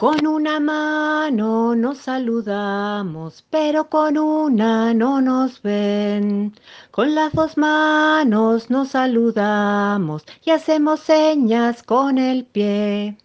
[0.00, 6.54] Con una mano nos saludamos, pero con una no nos ven.
[6.90, 13.18] Con las dos manos nos saludamos y hacemos señas con el pie.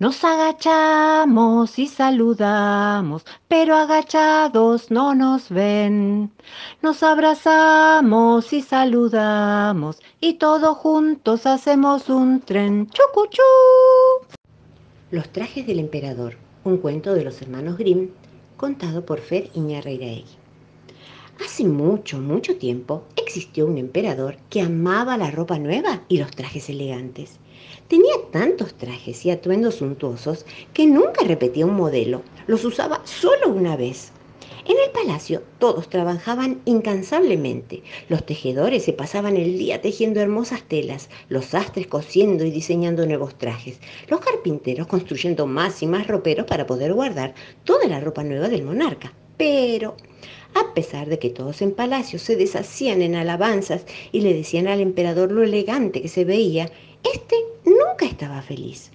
[0.00, 6.32] Nos agachamos y saludamos, pero agachados no nos ven.
[6.82, 12.90] Nos abrazamos y saludamos y todos juntos hacemos un tren.
[12.90, 13.42] ¡Chucuchú!
[15.10, 18.10] Los trajes del emperador, un cuento de los hermanos Grimm,
[18.58, 20.36] contado por Fer Iñarreiraegui.
[21.42, 26.68] Hace mucho, mucho tiempo existió un emperador que amaba la ropa nueva y los trajes
[26.68, 27.38] elegantes.
[27.88, 33.76] Tenía tantos trajes y atuendos suntuosos que nunca repetía un modelo, los usaba solo una
[33.76, 34.12] vez.
[34.68, 37.82] En el palacio todos trabajaban incansablemente.
[38.10, 43.38] Los tejedores se pasaban el día tejiendo hermosas telas, los sastres cosiendo y diseñando nuevos
[43.38, 48.50] trajes, los carpinteros construyendo más y más roperos para poder guardar toda la ropa nueva
[48.50, 49.14] del monarca.
[49.38, 49.96] Pero,
[50.54, 54.80] a pesar de que todos en palacio se deshacían en alabanzas y le decían al
[54.80, 56.70] emperador lo elegante que se veía,
[57.10, 58.90] este nunca estaba feliz.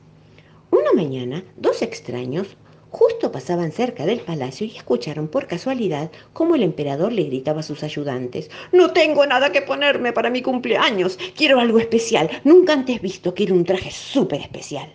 [0.69, 2.57] Una mañana, dos extraños,
[2.93, 7.63] Justo pasaban cerca del palacio y escucharon por casualidad cómo el emperador le gritaba a
[7.63, 13.01] sus ayudantes, No tengo nada que ponerme para mi cumpleaños, quiero algo especial, nunca antes
[13.01, 14.93] visto, quiero un traje súper especial.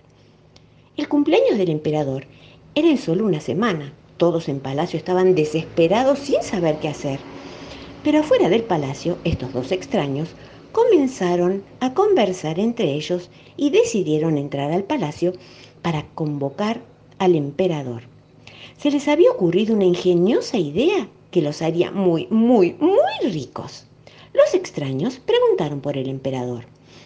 [0.96, 2.26] El cumpleaños del emperador
[2.76, 3.92] era en solo una semana.
[4.16, 7.18] Todos en palacio estaban desesperados sin saber qué hacer.
[8.04, 10.36] Pero afuera del palacio, estos dos extraños
[10.70, 15.32] comenzaron a conversar entre ellos y decidieron entrar al palacio
[15.82, 16.80] para convocar
[17.18, 18.02] al emperador.
[18.78, 23.86] Se les había ocurrido una ingeniosa idea que los haría muy, muy, muy ricos.
[24.32, 26.64] Los extraños preguntaron por el emperador.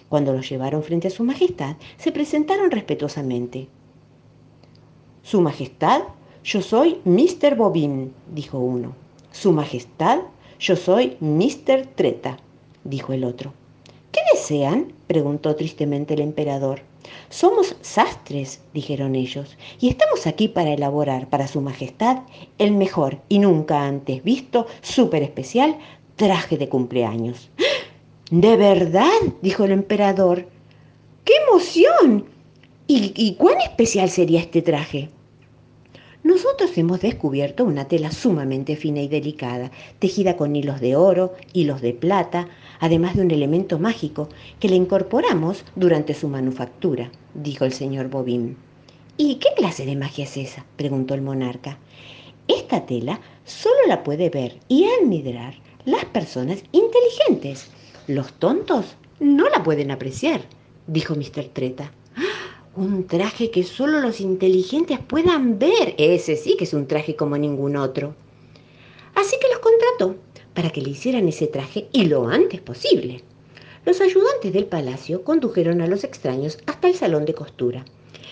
[0.08, 3.68] Cuando los llevaron frente a su majestad, se presentaron respetuosamente.
[5.22, 6.02] Su majestad,
[6.44, 7.54] yo soy Mr.
[7.56, 8.94] Bobín, dijo uno.
[9.30, 10.20] Su majestad,
[10.58, 11.86] yo soy Mr.
[11.94, 12.36] Treta,
[12.84, 13.54] dijo el otro.
[14.10, 14.92] ¿Qué desean?
[15.06, 16.82] preguntó tristemente el emperador.
[17.30, 22.18] Somos sastres, dijeron ellos, y estamos aquí para elaborar para Su Majestad
[22.58, 25.78] el mejor y nunca antes visto, súper especial,
[26.16, 27.50] traje de cumpleaños.
[28.30, 29.20] ¿De verdad?
[29.42, 30.46] dijo el emperador.
[31.24, 32.26] ¡Qué emoción!
[32.86, 35.10] ¿Y, ¿Y, cuán especial sería este traje?
[36.24, 41.80] Nosotros hemos descubierto una tela sumamente fina y delicada, tejida con hilos de oro, hilos
[41.80, 42.48] de plata,
[42.82, 44.28] además de un elemento mágico
[44.58, 48.56] que le incorporamos durante su manufactura, dijo el señor Bobín.
[49.16, 50.66] ¿Y qué clase de magia es esa?
[50.76, 51.78] preguntó el monarca.
[52.48, 55.54] Esta tela solo la puede ver y admirar
[55.84, 57.70] las personas inteligentes.
[58.08, 60.40] Los tontos no la pueden apreciar,
[60.88, 61.50] dijo Mr.
[61.52, 61.92] Treta.
[62.74, 65.94] Un traje que solo los inteligentes puedan ver.
[65.98, 68.16] Ese sí que es un traje como ningún otro.
[69.14, 70.16] Así que los contrató
[70.54, 73.22] para que le hicieran ese traje y lo antes posible.
[73.84, 77.84] Los ayudantes del palacio condujeron a los extraños hasta el salón de costura.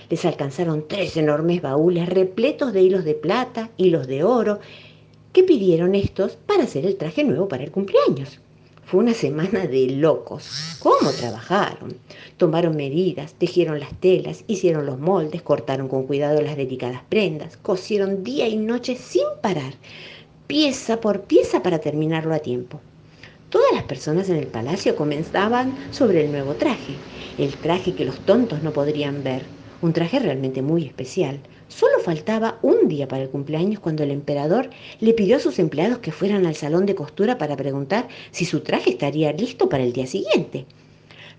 [0.08, 4.60] Les alcanzaron tres enormes baúles repletos de hilos de plata, hilos de oro,
[5.32, 8.40] que pidieron estos para hacer el traje nuevo para el cumpleaños.
[8.84, 10.76] Fue una semana de locos.
[10.80, 11.94] ¿Cómo trabajaron?
[12.36, 18.24] Tomaron medidas, tejieron las telas, hicieron los moldes, cortaron con cuidado las delicadas prendas, cosieron
[18.24, 19.74] día y noche sin parar,
[20.50, 22.80] pieza por pieza para terminarlo a tiempo.
[23.50, 26.94] Todas las personas en el palacio comenzaban sobre el nuevo traje,
[27.38, 29.44] el traje que los tontos no podrían ver,
[29.80, 31.38] un traje realmente muy especial,
[31.68, 35.98] Solo faltaba un día para el cumpleaños cuando el emperador le pidió a sus empleados
[35.98, 39.92] que fueran al salón de costura para preguntar si su traje estaría listo para el
[39.92, 40.66] día siguiente.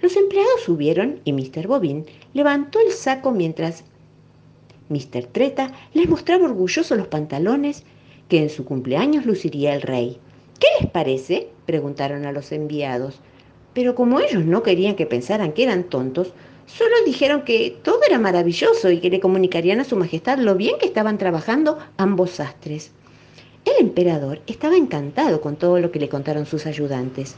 [0.02, 1.68] Los empleados subieron y Mr.
[1.68, 3.84] Bobín levantó el saco mientras
[4.88, 5.26] Mr.
[5.26, 7.84] Treta les mostraba orgulloso los pantalones
[8.32, 10.18] que en su cumpleaños luciría el rey.
[10.58, 11.50] ¿Qué les parece?
[11.66, 13.20] preguntaron a los enviados.
[13.74, 16.32] Pero como ellos no querían que pensaran que eran tontos,
[16.66, 20.78] Solo dijeron que todo era maravilloso y que le comunicarían a su majestad lo bien
[20.80, 22.92] que estaban trabajando ambos sastres.
[23.66, 27.36] El emperador estaba encantado con todo lo que le contaron sus ayudantes.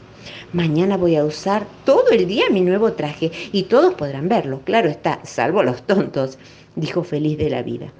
[0.52, 4.88] Mañana voy a usar todo el día mi nuevo traje y todos podrán verlo, claro
[4.88, 6.38] está, salvo los tontos,
[6.76, 7.92] dijo feliz de la vida.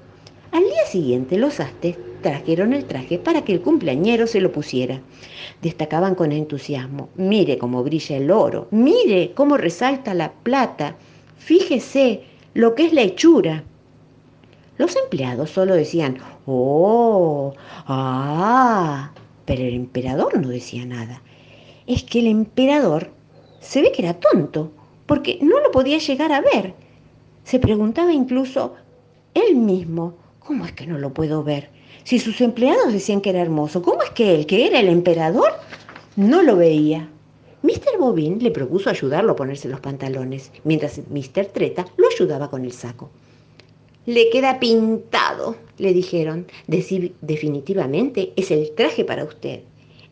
[0.53, 4.99] Al día siguiente los sastres trajeron el traje para que el cumpleañero se lo pusiera.
[5.61, 10.95] Destacaban con entusiasmo, mire cómo brilla el oro, mire cómo resalta la plata,
[11.37, 12.23] Fíjese
[12.55, 13.63] lo que es la hechura.
[14.79, 16.17] Los empleados solo decían,
[16.47, 17.53] oh,
[17.85, 19.11] ah,
[19.45, 21.21] pero el emperador no decía nada.
[21.85, 23.11] Es que el emperador
[23.59, 24.71] se ve que era tonto,
[25.05, 26.73] porque no lo podía llegar a ver.
[27.43, 28.73] Se preguntaba incluso,
[29.35, 30.15] él mismo.
[30.39, 31.69] ¿Cómo es que no lo puedo ver?
[32.03, 35.51] Si sus empleados decían que era hermoso, ¿cómo es que él, que era el emperador,
[36.15, 37.09] no lo veía?
[37.63, 37.97] Mr.
[37.97, 41.47] Bobin le propuso ayudarlo a ponerse los pantalones, mientras Mr.
[41.47, 43.09] Treta lo ayudaba con el saco.
[44.05, 46.45] Le queda pintado, le dijeron.
[46.67, 49.61] definitivamente es el traje para usted.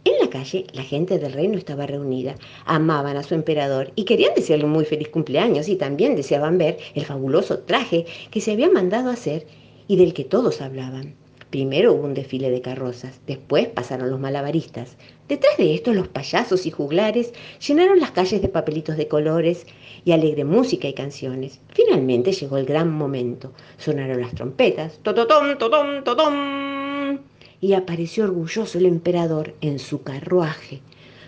[0.03, 2.36] En la calle, la gente del reino estaba reunida.
[2.65, 6.79] Amaban a su emperador y querían desearle un muy feliz cumpleaños y también deseaban ver
[6.95, 9.45] el fabuloso traje que se había mandado hacer
[9.88, 11.13] y del que todos hablaban.
[11.53, 14.97] Primero hubo un desfile de carrozas, después pasaron los malabaristas.
[15.27, 19.67] Detrás de esto los payasos y juglares llenaron las calles de papelitos de colores
[20.03, 21.59] y alegre música y canciones.
[21.69, 23.53] Finalmente llegó el gran momento.
[23.77, 27.21] Sonaron las trompetas, tototón, totón, totón,
[27.61, 30.81] y apareció orgulloso el emperador en su carruaje,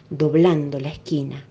[0.09, 1.45] doblando la esquina.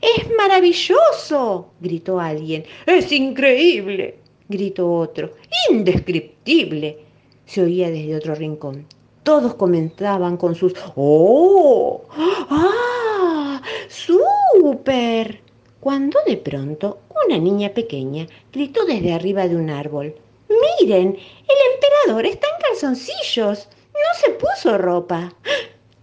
[0.00, 1.68] ¡Es maravilloso!
[1.82, 2.64] gritó alguien.
[2.86, 4.20] ¡Es increíble!
[4.48, 5.34] gritó otro.
[5.70, 7.04] ¡Indescriptible!
[7.46, 8.86] Se oía desde otro rincón.
[9.22, 12.02] Todos comenzaban con sus ¡Oh!
[12.10, 13.62] ¡Ah!
[13.88, 15.40] ¡Súper!
[15.80, 20.14] Cuando de pronto una niña pequeña gritó desde arriba de un árbol.
[20.48, 21.08] ¡Miren!
[21.08, 23.68] El emperador está en calzoncillos.
[23.92, 25.32] No se puso ropa.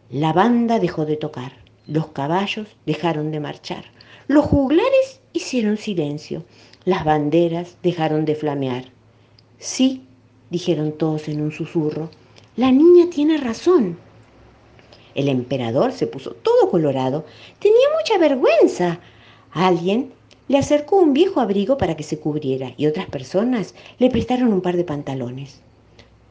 [0.10, 1.54] La banda dejó de tocar.
[1.88, 3.86] Los caballos dejaron de marchar.
[4.28, 6.44] Los juglares hicieron silencio.
[6.86, 8.86] Las banderas dejaron de flamear.
[9.60, 10.06] Sí,
[10.54, 12.12] dijeron todos en un susurro.
[12.56, 13.98] La niña tiene razón.
[15.16, 17.26] El emperador se puso todo colorado.
[17.58, 19.00] Tenía mucha vergüenza.
[19.52, 20.14] Alguien
[20.48, 24.62] le acercó un viejo abrigo para que se cubriera y otras personas le prestaron un
[24.62, 25.62] par de pantalones.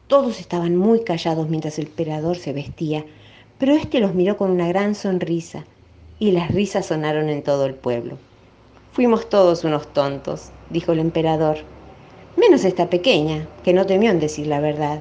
[0.07, 3.05] Todos estaban muy callados mientras el emperador se vestía,
[3.57, 5.65] pero éste los miró con una gran sonrisa
[6.17, 8.17] y las risas sonaron en todo el pueblo.
[8.93, 11.57] Fuimos todos unos tontos, dijo el emperador
[12.37, 14.99] menos esta pequeña, que no temió en decir la verdad.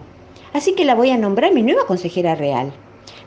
[0.52, 2.72] Así que la voy a nombrar mi nueva consejera real.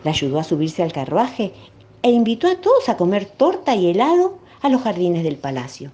[0.03, 1.53] La ayudó a subirse al carruaje
[2.01, 5.91] e invitó a todos a comer torta y helado a los jardines del palacio.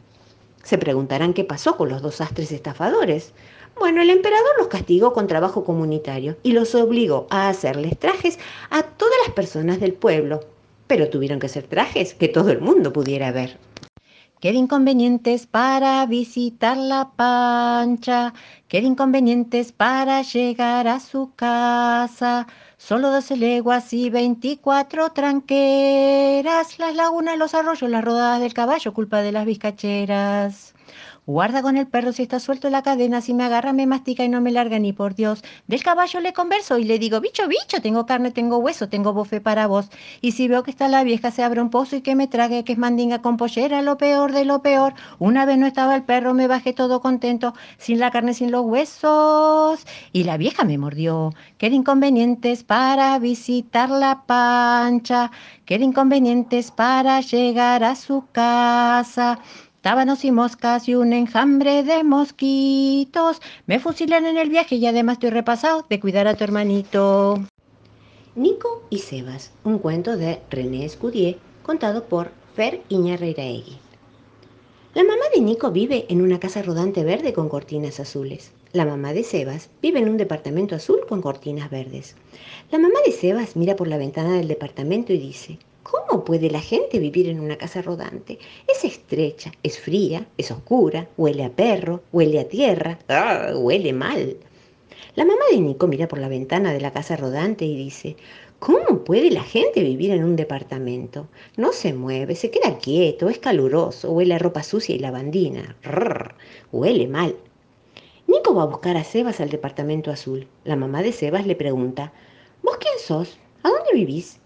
[0.63, 3.33] Se preguntarán qué pasó con los dos astres estafadores.
[3.79, 8.37] Bueno, el emperador los castigó con trabajo comunitario y los obligó a hacerles trajes
[8.69, 10.41] a todas las personas del pueblo,
[10.87, 13.57] pero tuvieron que ser trajes que todo el mundo pudiera ver.
[14.41, 18.33] Qué inconvenientes para visitar la pancha,
[18.67, 22.47] qué inconvenientes para llegar a su casa.
[22.77, 29.21] Solo doce leguas y veinticuatro tranqueras, las lagunas, los arroyos, las rodadas del caballo, culpa
[29.21, 30.73] de las vizcacheras.
[31.31, 34.27] Guarda con el perro si está suelto la cadena, si me agarra me mastica y
[34.27, 35.41] no me larga ni por Dios.
[35.65, 39.39] Del caballo le converso y le digo, bicho, bicho, tengo carne, tengo hueso, tengo bofe
[39.39, 39.89] para vos.
[40.19, 42.65] Y si veo que está la vieja, se abre un pozo y que me trague,
[42.65, 44.93] que es mandinga con pollera, lo peor de lo peor.
[45.19, 48.65] Una vez no estaba el perro, me bajé todo contento, sin la carne, sin los
[48.65, 49.85] huesos.
[50.11, 51.33] Y la vieja me mordió.
[51.57, 55.31] Qué inconvenientes para visitar la pancha,
[55.63, 59.39] qué inconvenientes para llegar a su casa.
[59.81, 63.41] Tábanos y moscas y un enjambre de mosquitos.
[63.65, 67.39] Me fusilan en el viaje y además estoy repasado de cuidar a tu hermanito.
[68.35, 73.79] Nico y Sebas, un cuento de René Escudier, contado por Fer Iñarreiraegui.
[74.93, 78.51] La mamá de Nico vive en una casa rodante verde con cortinas azules.
[78.73, 82.15] La mamá de Sebas vive en un departamento azul con cortinas verdes.
[82.69, 86.61] La mamá de Sebas mira por la ventana del departamento y dice, ¿Cómo puede la
[86.61, 88.37] gente vivir en una casa rodante?
[88.67, 93.53] Es estrecha, es fría, es oscura, huele a perro, huele a tierra, ¡ah!
[93.55, 94.37] huele mal.
[95.15, 98.15] La mamá de Nico mira por la ventana de la casa rodante y dice,
[98.59, 101.27] ¿cómo puede la gente vivir en un departamento?
[101.57, 105.75] No se mueve, se queda quieto, es caluroso, huele a ropa sucia y lavandina,
[106.71, 107.35] huele mal.
[108.27, 110.47] Nico va a buscar a Sebas al departamento azul.
[110.63, 112.13] La mamá de Sebas le pregunta,
[112.61, 113.39] ¿vos quién sos?
[113.63, 114.40] ¿A dónde vivís?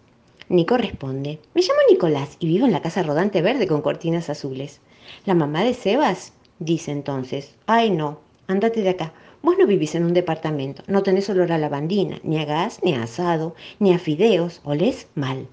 [0.48, 4.80] Nico responde, me llamo Nicolás y vivo en la casa rodante verde con cortinas azules.
[5.26, 9.12] La mamá de Sebas dice entonces, ay no, ándate de acá.
[9.42, 12.94] Vos no vivís en un departamento, no tenés olor a lavandina, ni a gas, ni
[12.94, 15.48] a asado, ni a fideos, olés mal.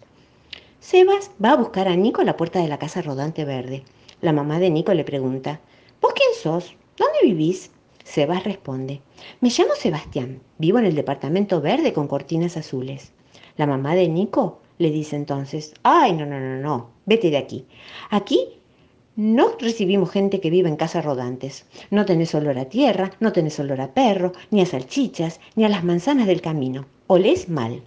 [0.81, 3.85] Sebas va a buscar a Nico a la puerta de la casa rodante verde.
[4.21, 5.61] La mamá de Nico le pregunta,
[6.03, 6.77] ¿vos quién sos?
[6.99, 7.71] ¿Dónde vivís?
[8.05, 9.01] Sebas responde,
[9.41, 13.13] me llamo Sebastián, vivo en el departamento verde con cortinas azules.
[13.57, 17.65] La mamá de Nico le dice entonces, ay, no, no, no, no, vete de aquí.
[18.11, 18.49] Aquí
[19.17, 21.67] no recibimos gente que vive en casas rodantes.
[21.91, 25.69] No tenés olor a tierra, no tenés olor a perro, ni a salchichas, ni a
[25.69, 26.87] las manzanas del camino.
[27.07, 27.83] Olés mal.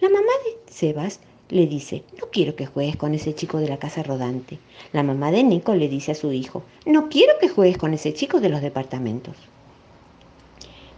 [0.00, 1.20] La mamá de Sebas
[1.50, 4.58] le dice, no quiero que juegues con ese chico de la casa rodante.
[4.92, 8.12] La mamá de Nico le dice a su hijo, no quiero que juegues con ese
[8.12, 9.36] chico de los departamentos.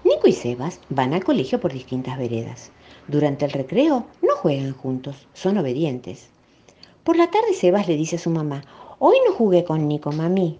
[0.04, 2.70] Nico y Sebas van al colegio por distintas veredas.
[3.06, 6.30] Durante el recreo no juegan juntos, son obedientes.
[7.04, 8.64] Por la tarde Sebas le dice a su mamá,
[8.98, 10.58] hoy no jugué con Nico, mami.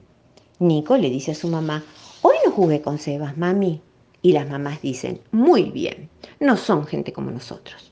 [0.58, 1.82] Nico le dice a su mamá,
[2.20, 3.80] hoy no jugué con Sebas, mami.
[4.20, 6.10] Y las mamás dicen, muy bien,
[6.40, 7.90] no son gente como nosotros.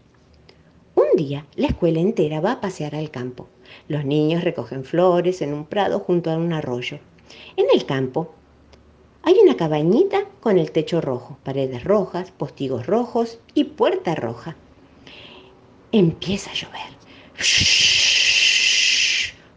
[0.94, 3.48] Un día la escuela entera va a pasear al campo.
[3.88, 6.98] Los niños recogen flores en un prado junto a un arroyo.
[7.56, 8.34] En el campo
[9.22, 14.56] hay una cabañita con el techo rojo, paredes rojas, postigos rojos y puerta roja.
[15.92, 16.98] Empieza a llover.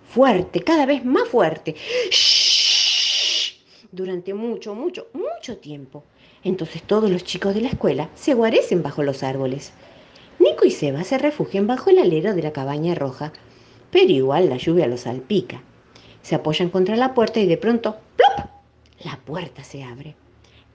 [0.09, 1.75] Fuerte, cada vez más fuerte.
[3.91, 6.03] Durante mucho, mucho, mucho tiempo.
[6.43, 9.73] Entonces todos los chicos de la escuela se guarecen bajo los árboles.
[10.39, 13.33] Nico y Seba se refugian bajo el alero de la cabaña roja,
[13.91, 15.61] pero igual la lluvia los salpica.
[16.21, 18.47] Se apoyan contra la puerta y de pronto, ¡plop!
[19.03, 20.15] La puerta se abre.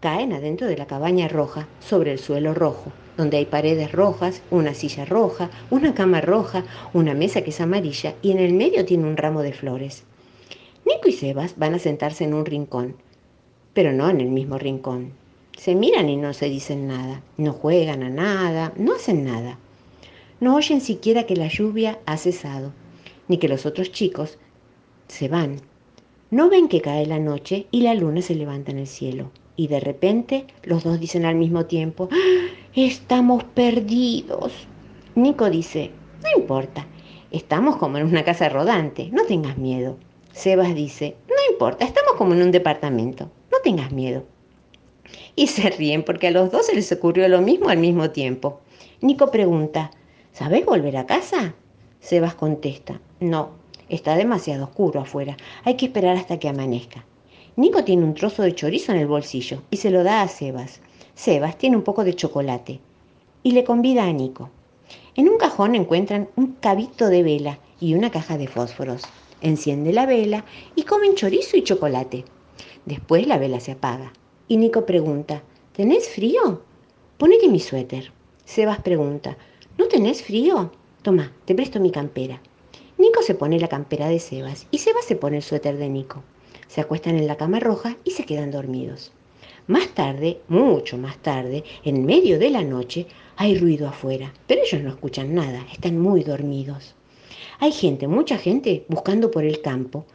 [0.00, 4.74] Caen adentro de la cabaña roja, sobre el suelo rojo, donde hay paredes rojas, una
[4.74, 9.04] silla roja, una cama roja, una mesa que es amarilla y en el medio tiene
[9.04, 10.04] un ramo de flores.
[10.84, 12.96] Nico y Sebas van a sentarse en un rincón,
[13.74, 15.12] pero no en el mismo rincón.
[15.56, 19.58] Se miran y no se dicen nada, no juegan a nada, no hacen nada.
[20.38, 22.72] No oyen siquiera que la lluvia ha cesado,
[23.26, 24.38] ni que los otros chicos
[25.08, 25.60] se van.
[26.30, 29.30] No ven que cae la noche y la luna se levanta en el cielo.
[29.56, 32.55] Y de repente los dos dicen al mismo tiempo, ¡Ah!
[32.76, 34.52] Estamos perdidos.
[35.14, 35.90] Nico dice,
[36.22, 36.86] no importa,
[37.30, 39.96] estamos como en una casa rodante, no tengas miedo.
[40.32, 44.24] Sebas dice, no importa, estamos como en un departamento, no tengas miedo
[45.36, 48.60] y se ríen porque a los dos se les ocurrió lo mismo al mismo tiempo.
[49.00, 49.90] Nico pregunta,
[50.32, 51.54] ¿sabes volver a casa?
[52.00, 53.50] Sebas contesta, no,
[53.88, 57.04] está demasiado oscuro afuera, hay que esperar hasta que amanezca.
[57.56, 60.80] Nico tiene un trozo de chorizo en el bolsillo y se lo da a Sebas.
[61.16, 62.78] Sebas tiene un poco de chocolate
[63.42, 64.50] y le convida a Nico.
[65.14, 69.02] En un cajón encuentran un cabito de vela y una caja de fósforos.
[69.40, 70.44] Enciende la vela
[70.74, 72.26] y comen chorizo y chocolate.
[72.84, 74.12] Después la vela se apaga.
[74.46, 75.42] Y Nico pregunta,
[75.72, 76.60] ¿tenés frío?
[77.16, 78.12] Ponete mi suéter.
[78.44, 79.38] Sebas pregunta,
[79.78, 80.70] ¿no tenés frío?
[81.00, 82.42] Toma, te presto mi campera.
[82.98, 86.22] Nico se pone la campera de Sebas y Sebas se pone el suéter de Nico.
[86.68, 89.12] Se acuestan en la cama roja y se quedan dormidos.
[89.68, 93.06] Más tarde, mucho más tarde, en medio de la noche,
[93.36, 96.94] hay ruido afuera, pero ellos no escuchan nada, están muy dormidos.
[97.58, 100.06] Hay gente, mucha gente, buscando por el campo,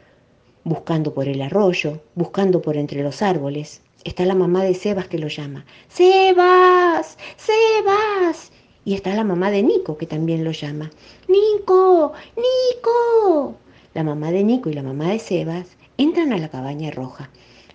[0.63, 3.81] buscando por el arroyo, buscando por entre los árboles.
[4.05, 5.65] Está la mamá de Sebas que lo llama.
[5.89, 8.53] Sebas, Sebas.
[8.85, 10.89] Y está la mamá de Nico que también lo llama.
[11.27, 13.55] Nico, Nico.
[13.93, 17.29] La mamá de Nico y la mamá de Sebas entran a la cabaña roja.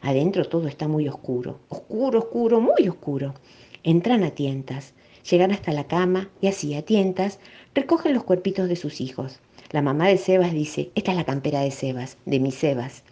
[0.07, 3.35] Adentro todo está muy oscuro, oscuro, oscuro, muy oscuro.
[3.83, 4.95] Entran a tientas,
[5.29, 7.41] llegan hasta la cama y así a tientas
[7.75, 9.41] recogen los cuerpitos de sus hijos.
[9.73, 13.03] La mamá de Sebas dice, esta es la campera de Sebas, de mi Sebas.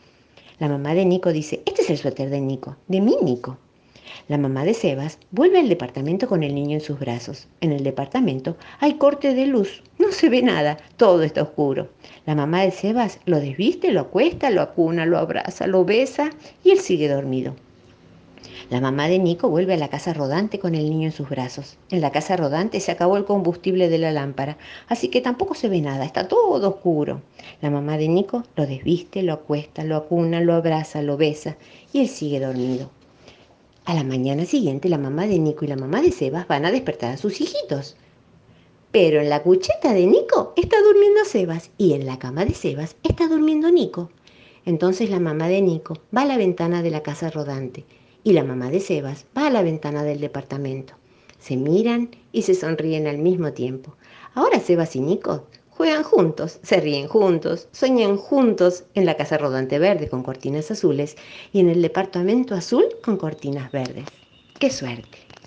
[0.60, 3.58] La mamá de Nico dice, este es el suéter de Nico, de mi Nico.
[4.28, 7.48] La mamá de Sebas vuelve al departamento con el niño en sus brazos.
[7.60, 11.88] En el departamento hay corte de luz, no se ve nada, todo está oscuro.
[12.26, 16.30] La mamá de Sebas lo desviste, lo acuesta, lo acuna, lo abraza, lo besa
[16.62, 17.54] y él sigue dormido.
[18.70, 21.76] La mamá de Nico vuelve a la casa rodante con el niño en sus brazos.
[21.90, 24.56] En la casa rodante se acabó el combustible de la lámpara,
[24.88, 27.20] así que tampoco se ve nada, está todo oscuro.
[27.60, 31.56] La mamá de Nico lo desviste, lo acuesta, lo acuna, lo abraza, lo besa
[31.92, 32.90] y él sigue dormido.
[33.86, 36.72] A la mañana siguiente la mamá de Nico y la mamá de Sebas van a
[36.72, 37.96] despertar a sus hijitos.
[38.90, 42.96] Pero en la cucheta de Nico está durmiendo Sebas y en la cama de Sebas
[43.02, 44.10] está durmiendo Nico.
[44.64, 47.84] Entonces la mamá de Nico va a la ventana de la casa rodante
[48.22, 50.94] y la mamá de Sebas va a la ventana del departamento.
[51.38, 53.96] Se miran y se sonríen al mismo tiempo.
[54.32, 55.44] Ahora Sebas y Nico
[55.76, 61.16] juegan juntos, se ríen juntos, sueñan juntos en la casa rodante verde con cortinas azules
[61.52, 64.06] y en el departamento azul con cortinas verdes.
[64.58, 65.23] ¡Qué suerte!